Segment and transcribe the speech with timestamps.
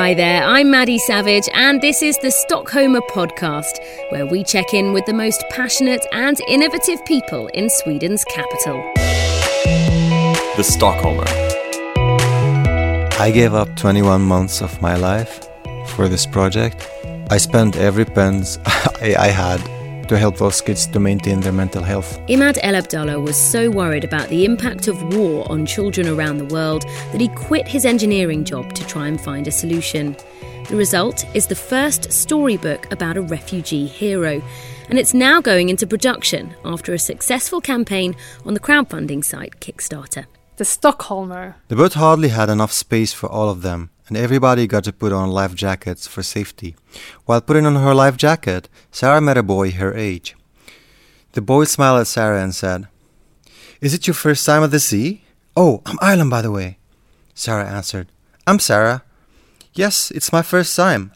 [0.00, 4.92] Hi there, I'm Maddie Savage, and this is the Stockholmer podcast, where we check in
[4.92, 8.80] with the most passionate and innovative people in Sweden's capital.
[10.54, 11.26] The Stockholmer.
[13.18, 15.48] I gave up 21 months of my life
[15.88, 16.88] for this project.
[17.28, 19.60] I spent every pence I, I had
[20.08, 22.18] to help those kids to maintain their mental health.
[22.28, 26.82] Imad Elabdala was so worried about the impact of war on children around the world
[27.12, 30.16] that he quit his engineering job to try and find a solution.
[30.68, 34.42] The result is the first storybook about a refugee hero,
[34.88, 40.26] and it's now going into production after a successful campaign on the crowdfunding site Kickstarter.
[40.56, 41.54] The Stockholmer.
[41.68, 45.12] The boat hardly had enough space for all of them, and everybody got to put
[45.12, 46.74] on life jackets for safety.
[47.26, 50.34] While putting on her life jacket, Sarah met a boy her age.
[51.32, 52.88] The boy smiled at Sarah and said,
[53.80, 55.22] Is it your first time at the sea?
[55.56, 56.78] Oh, I'm Ireland, by the way.
[57.34, 58.08] Sarah answered,
[58.46, 59.02] I'm Sarah.
[59.74, 61.12] Yes, it's my first time.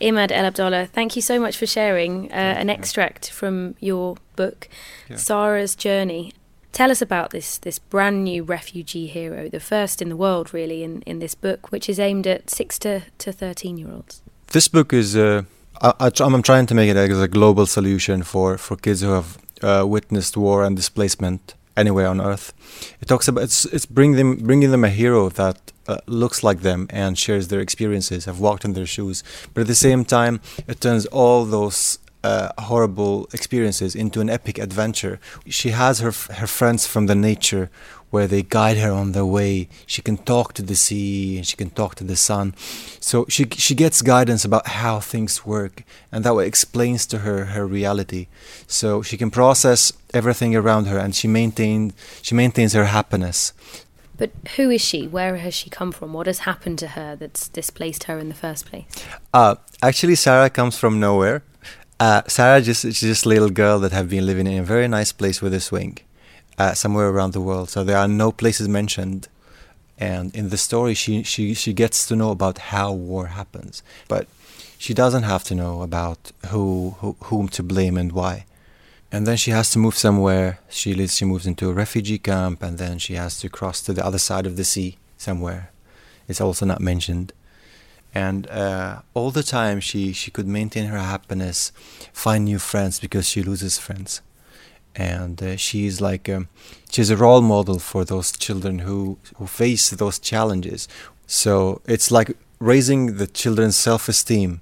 [0.00, 4.68] Imad Elabdala, thank you so much for sharing uh, an extract from your book,
[5.08, 5.16] yeah.
[5.16, 6.32] Sarah's Journey.
[6.78, 10.84] Tell us about this this brand new refugee hero, the first in the world, really,
[10.84, 14.22] in, in this book, which is aimed at six to, to thirteen year olds.
[14.52, 15.42] This book is uh,
[15.82, 19.38] I, am trying to make it as a global solution for for kids who have
[19.60, 22.52] uh, witnessed war and displacement anywhere on earth.
[23.00, 26.60] It talks about it's it's bringing them bringing them a hero that uh, looks like
[26.60, 30.40] them and shares their experiences, have walked in their shoes, but at the same time,
[30.68, 35.20] it turns all those uh, horrible experiences into an epic adventure.
[35.46, 37.70] She has her her friends from the nature
[38.10, 39.68] where they guide her on the way.
[39.86, 42.54] She can talk to the sea and she can talk to the sun.
[43.00, 47.46] So she she gets guidance about how things work, and that way explains to her
[47.46, 48.26] her reality.
[48.66, 53.52] So she can process everything around her, and she maintain she maintains her happiness.
[54.16, 55.06] But who is she?
[55.06, 56.12] Where has she come from?
[56.12, 58.84] What has happened to her that's displaced her in the first place?
[59.32, 61.44] Uh, actually, Sarah comes from nowhere.
[62.00, 64.86] Uh, Sarah just she's just a little girl that have been living in a very
[64.86, 65.98] nice place with a swing,
[66.56, 67.70] uh, somewhere around the world.
[67.70, 69.26] So there are no places mentioned,
[69.98, 74.28] and in the story she she she gets to know about how war happens, but
[74.78, 78.44] she doesn't have to know about who, who whom to blame and why.
[79.10, 80.60] And then she has to move somewhere.
[80.68, 81.16] She lives.
[81.16, 84.18] She moves into a refugee camp, and then she has to cross to the other
[84.18, 85.70] side of the sea somewhere.
[86.28, 87.32] It's also not mentioned
[88.14, 91.72] and uh, all the time she she could maintain her happiness
[92.12, 94.22] find new friends because she loses friends.
[94.96, 96.48] And uh, she's like um,
[96.90, 100.88] she's a role model for those children who who face those challenges.
[101.26, 104.60] So it's like raising the children's self-esteem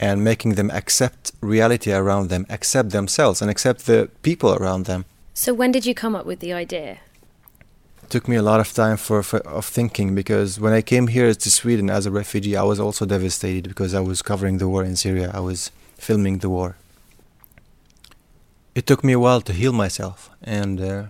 [0.00, 5.04] and making them accept reality around them accept themselves and accept the people around them.
[5.34, 6.98] So when did you come up with the idea
[8.14, 11.34] took me a lot of time for, for, of thinking because when I came here
[11.34, 14.84] to Sweden as a refugee, I was also devastated because I was covering the war
[14.84, 15.32] in Syria.
[15.34, 16.76] I was filming the war.
[18.76, 20.30] It took me a while to heal myself,
[20.60, 21.04] and uh,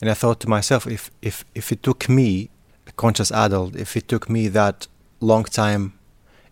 [0.00, 2.50] and I thought to myself, if if if it took me,
[2.88, 4.88] a conscious adult, if it took me that
[5.20, 5.92] long time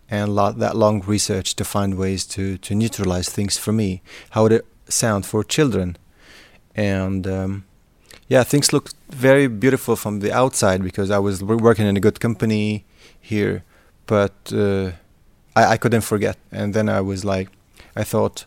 [0.08, 4.00] and lot, that long research to find ways to to neutralize things for me,
[4.30, 5.96] how would it sound for children?
[6.76, 7.64] And um,
[8.28, 12.20] yeah, things looked very beautiful from the outside because I was working in a good
[12.20, 12.84] company
[13.20, 13.62] here,
[14.06, 14.92] but uh,
[15.54, 16.36] I, I couldn't forget.
[16.50, 17.50] And then I was like,
[17.94, 18.46] I thought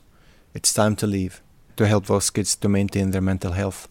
[0.54, 1.42] it's time to leave
[1.78, 3.88] to help those kids to maintain their mental health.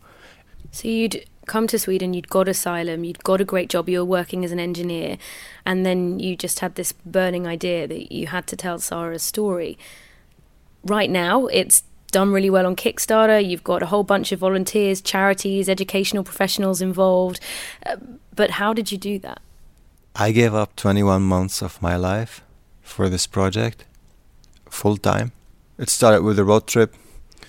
[0.70, 4.04] So you'd come to Sweden, you'd got asylum, you'd got a great job, you were
[4.04, 5.16] working as an engineer,
[5.64, 9.78] and then you just had this burning idea that you had to tell Sarah's story.
[10.84, 13.46] Right now, it's done really well on Kickstarter.
[13.46, 17.40] You've got a whole bunch of volunteers, charities, educational professionals involved.
[17.86, 17.96] Uh,
[18.34, 19.40] but how did you do that?
[20.14, 22.42] I gave up 21 months of my life
[22.82, 23.84] for this project,
[24.68, 25.32] full time.
[25.78, 26.94] It started with a road trip.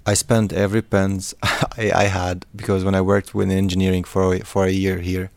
[0.05, 4.65] I spent every pence I, I, had because when I worked with engineering for for
[4.65, 5.31] a year here,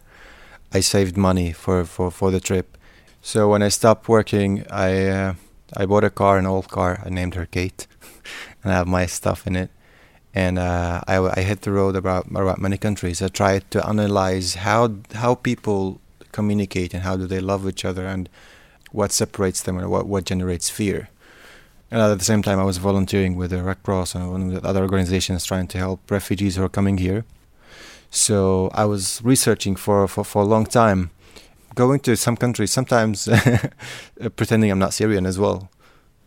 [0.73, 2.79] I saved money for, for, for the trip.
[3.23, 5.35] So when I stopped working, I uh,
[5.77, 7.01] I bought a car, an old car.
[7.05, 7.87] I named her Kate,
[8.63, 9.71] and I have my stuff in it.
[10.35, 13.21] And uh, I, I hit the road about, about many countries.
[13.21, 16.01] I tried to analyze how how people
[16.33, 18.29] communicate and how do they love each other and
[18.91, 21.09] what separates them and what, what generates fear.
[21.91, 25.45] And at the same time, I was volunteering with the Red Cross and other organizations
[25.45, 27.25] trying to help refugees who are coming here.
[28.11, 31.11] So I was researching for, for, for a long time,
[31.75, 33.29] going to some countries, sometimes
[34.37, 35.71] pretending I'm not Syrian as well.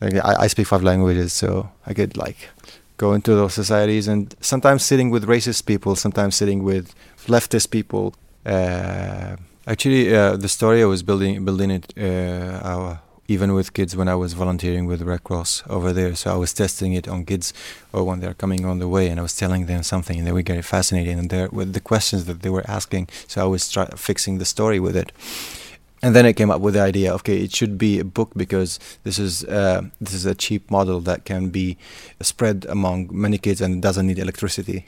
[0.02, 2.50] Like I, I speak five languages, so I could like
[2.98, 6.94] go into those societies and sometimes sitting with racist people, sometimes sitting with
[7.28, 8.14] leftist people,
[8.46, 9.36] uh,
[9.68, 12.98] Actually, uh, the story I was building building it uh, uh,
[13.28, 16.14] even with kids when I was volunteering with Red Cross over there.
[16.14, 17.52] So I was testing it on kids
[17.92, 20.32] or when they're coming on the way, and I was telling them something, and they
[20.32, 23.08] were getting fascinated and with the questions that they were asking.
[23.28, 25.12] So I was try- fixing the story with it.
[26.06, 27.16] And then I came up with the idea.
[27.16, 31.00] Okay, it should be a book because this is uh, this is a cheap model
[31.00, 31.78] that can be
[32.22, 34.86] spread among many kids and doesn't need electricity.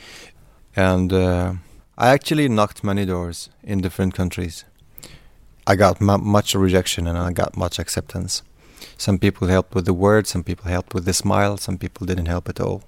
[0.75, 1.53] And uh,
[1.97, 4.63] I actually knocked many doors in different countries.
[5.65, 8.43] I got m- much rejection and I got much acceptance.
[8.95, 12.27] Some people helped with the words, some people helped with the smile, some people didn't
[12.27, 12.83] help at all.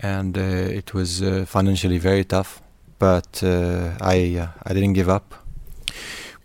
[0.00, 2.62] And uh, it was uh, financially very tough,
[2.98, 5.34] but uh, I uh, I didn't give up.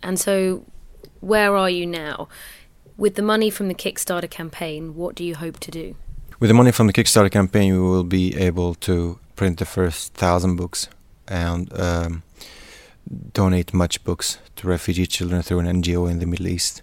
[0.02, 0.62] And so,
[1.24, 2.28] where are you now?
[2.96, 5.96] With the money from the Kickstarter campaign, what do you hope to do?
[6.38, 10.14] With the money from the Kickstarter campaign, we will be able to print the first
[10.14, 10.88] thousand books
[11.26, 12.22] and um,
[13.32, 16.82] donate much books to refugee children through an NGO in the Middle East.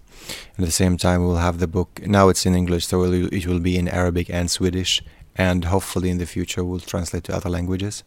[0.57, 2.01] At the same time, we'll have the book.
[2.05, 5.01] Now it's in English, so it will be in Arabic and Swedish,
[5.35, 8.03] and hopefully in the future we'll translate to other languages.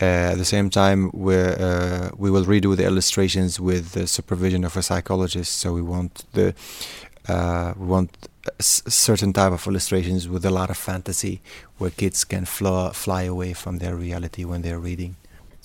[0.00, 4.64] Uh, at the same time, we uh, we will redo the illustrations with the supervision
[4.64, 5.58] of a psychologist.
[5.58, 6.54] So we want the
[7.28, 8.10] uh, we want
[8.46, 11.40] a certain type of illustrations with a lot of fantasy,
[11.78, 15.16] where kids can fly fly away from their reality when they're reading.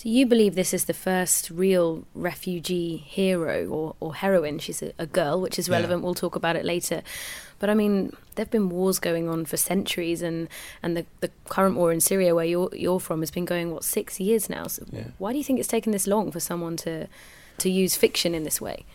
[0.01, 4.57] So you believe this is the first real refugee hero or, or heroine?
[4.57, 6.01] She's a, a girl, which is relevant.
[6.01, 6.05] Yeah.
[6.05, 7.03] We'll talk about it later.
[7.59, 10.49] But I mean, there have been wars going on for centuries, and,
[10.81, 13.83] and the, the current war in Syria, where you're you're from, has been going what
[13.83, 14.65] six years now.
[14.65, 15.03] So yeah.
[15.19, 17.07] why do you think it's taken this long for someone to
[17.59, 18.85] to use fiction in this way?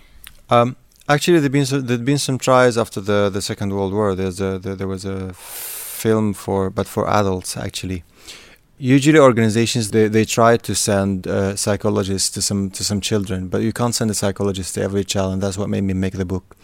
[0.50, 0.74] Um,
[1.08, 4.16] actually, there've been some, there've been some tries after the the Second World War.
[4.16, 8.02] There's a there, there was a film for but for adults actually
[8.78, 13.62] usually organizations they, they try to send uh, psychologists to some to some children but
[13.62, 16.24] you can't send a psychologist to every child and that's what made me make the
[16.24, 16.56] book.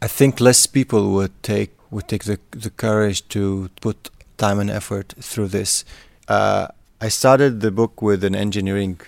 [0.00, 4.70] I think less people would take would take the, the courage to put time and
[4.70, 5.84] effort through this.
[6.28, 6.68] Uh,
[7.00, 9.00] i started the book with an engineering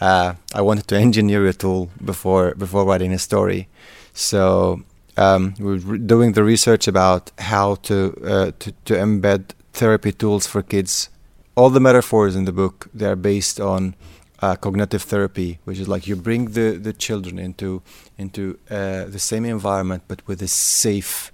[0.00, 3.68] uh, i wanted to engineer a tool before before writing a story.
[4.14, 4.82] So
[5.16, 10.46] um, we were doing the research about how to, uh, to to embed therapy tools
[10.46, 11.08] for kids
[11.56, 13.94] all the metaphors in the book they are based on
[14.42, 17.82] uh, cognitive therapy, which is like you bring the, the children into
[18.18, 21.32] into uh, the same environment but with a safe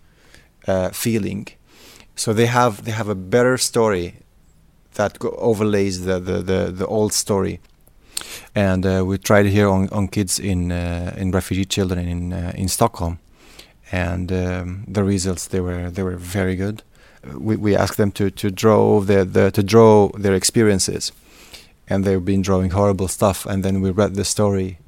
[0.69, 1.49] uh, feeling.
[2.15, 4.15] So they have they have a better story
[4.95, 7.61] that overlays the, the, the, the old story.
[8.55, 12.53] And uh, we tried here on, on kids in uh, in refugee children in uh,
[12.55, 13.19] in Stockholm,
[13.91, 16.83] and um, the results they were they were very good
[17.35, 21.13] we, we asked them to, to draw the, the to draw their experiences.
[21.89, 23.47] And they've been drawing horrible stuff.
[23.47, 24.79] And then we read the story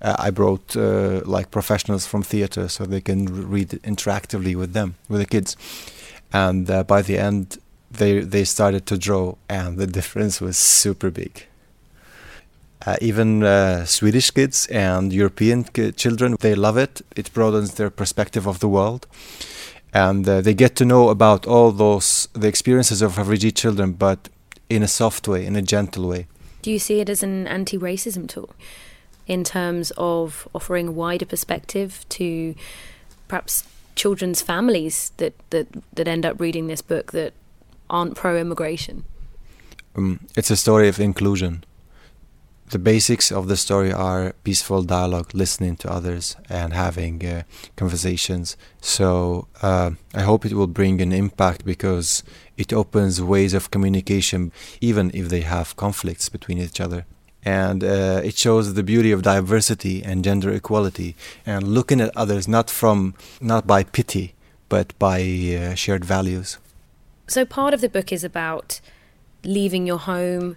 [0.00, 4.94] uh, I brought uh, like professionals from theater so they can read interactively with them
[5.08, 5.56] with the kids.
[6.32, 7.58] And uh, by the end
[7.90, 11.46] they they started to draw and the difference was super big.
[12.86, 17.02] Uh, even uh, Swedish kids and European ki- children they love it.
[17.16, 19.06] It broadens their perspective of the world
[19.92, 24.28] and uh, they get to know about all those the experiences of refugee children, but
[24.68, 26.26] in a soft way, in a gentle way.
[26.62, 28.50] Do you see it as an anti-racism tool
[29.26, 32.54] in terms of offering a wider perspective to
[33.28, 33.64] perhaps
[33.94, 37.32] children's families that that that end up reading this book that
[37.88, 39.04] aren't pro-immigration?
[39.96, 41.64] Um, it's a story of inclusion
[42.70, 47.42] the basics of the story are peaceful dialogue, listening to others, and having uh,
[47.76, 48.56] conversations.
[48.80, 52.22] So uh, I hope it will bring an impact because
[52.56, 57.06] it opens ways of communication, even if they have conflicts between each other.
[57.44, 62.46] And uh, it shows the beauty of diversity and gender equality, and looking at others
[62.48, 64.34] not from not by pity,
[64.68, 66.58] but by uh, shared values.
[67.26, 68.80] So part of the book is about
[69.44, 70.56] leaving your home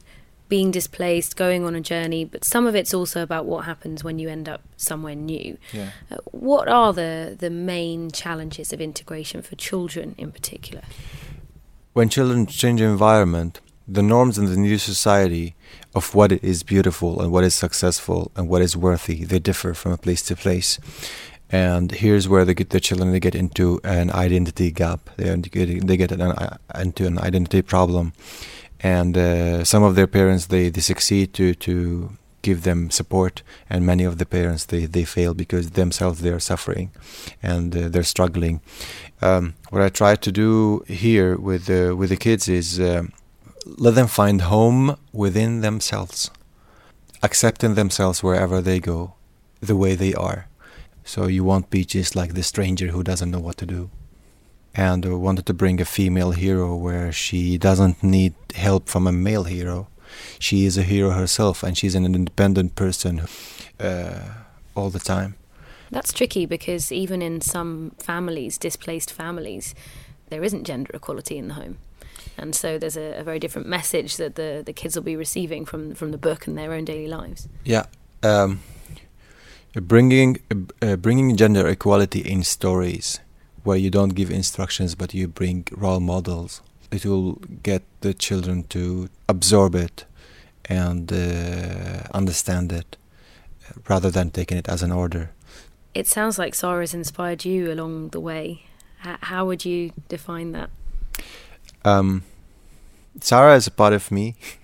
[0.51, 4.19] being displaced, going on a journey, but some of it's also about what happens when
[4.19, 5.57] you end up somewhere new.
[5.71, 5.91] Yeah.
[6.11, 10.81] Uh, what are the, the main challenges of integration for children in particular?
[11.93, 15.55] When children change environment, the norms in the new society
[15.95, 19.93] of what is beautiful and what is successful and what is worthy, they differ from
[19.93, 20.79] a place to place.
[21.49, 25.09] And here's where they get the children they get into an identity gap.
[25.15, 26.33] They get, they get an,
[26.75, 28.11] into an identity problem
[28.81, 32.11] and uh, some of their parents they, they succeed to to
[32.41, 36.39] give them support and many of the parents they, they fail because themselves they are
[36.39, 36.89] suffering
[37.43, 38.59] and uh, they're struggling
[39.21, 43.03] um, what I try to do here with uh, with the kids is uh,
[43.65, 46.31] let them find home within themselves
[47.23, 49.13] accepting themselves wherever they go
[49.59, 50.47] the way they are.
[51.03, 53.89] So you won't be just like the stranger who doesn't know what to do.
[54.73, 59.43] And wanted to bring a female hero where she doesn't need help from a male
[59.43, 59.87] hero.
[60.39, 63.23] She is a hero herself and she's an independent person
[63.79, 64.19] uh,
[64.75, 65.35] all the time.
[65.89, 69.75] That's tricky because even in some families, displaced families,
[70.29, 71.77] there isn't gender equality in the home.
[72.37, 75.65] And so there's a, a very different message that the, the kids will be receiving
[75.65, 77.49] from, from the book and their own daily lives.
[77.65, 77.85] Yeah.
[78.23, 78.61] Um,
[79.73, 80.39] bringing
[80.81, 83.19] uh, bringing gender equality in stories
[83.63, 86.61] where you don't give instructions but you bring role models.
[86.91, 90.05] It will get the children to absorb it
[90.65, 92.97] and uh, understand it
[93.87, 95.31] rather than taking it as an order.
[95.93, 98.63] It sounds like Sarah's inspired you along the way.
[99.05, 100.69] H- how would you define that?
[101.83, 102.23] Um,
[103.19, 104.35] Sarah is a part of me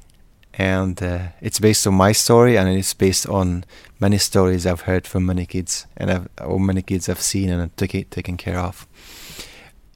[0.57, 3.63] and uh, it's based on my story and it's based on
[3.99, 7.75] many stories I've heard from many kids and I've, or many kids I've seen and
[7.77, 8.87] taken taken care of.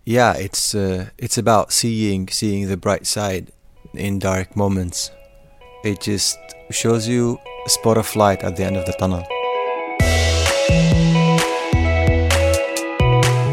[0.05, 3.51] Yeah, it's uh, it's about seeing seeing the bright side
[3.93, 5.09] in dark moments.
[5.83, 6.37] It just
[6.69, 9.25] shows you a spot of light at the end of the tunnel.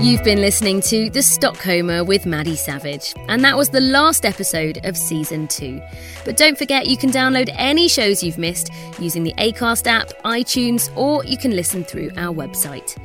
[0.00, 4.78] You've been listening to The Stockholmer with Maddie Savage, and that was the last episode
[4.84, 5.82] of season two.
[6.24, 10.96] But don't forget you can download any shows you've missed using the ACAST app, iTunes,
[10.96, 12.96] or you can listen through our website.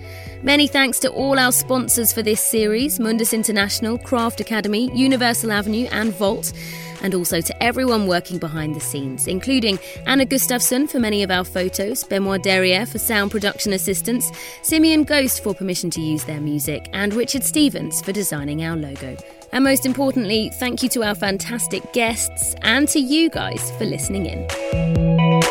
[0.44, 5.88] Many thanks to all our sponsors for this series Mundus International, Craft Academy, Universal Avenue,
[5.92, 6.54] and Vault
[7.04, 11.44] and also to everyone working behind the scenes, including Anna Gustafsson for many of our
[11.44, 14.32] photos, Benoit Derriere for sound production assistance,
[14.64, 19.16] Simian Ghost for permission to use their music, and Richard Stevens for designing our logo.
[19.52, 24.26] And most importantly, thank you to our fantastic guests and to you guys for listening
[24.26, 25.44] in.